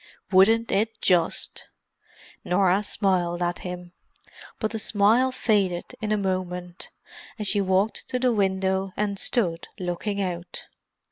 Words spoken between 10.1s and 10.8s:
out.